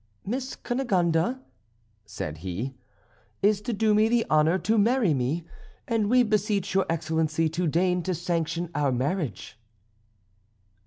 [0.25, 1.37] "Miss Cunegonde,"
[2.07, 2.73] said he,
[3.43, 5.45] "is to do me the honour to marry me,
[5.87, 9.59] and we beseech your excellency to deign to sanction our marriage."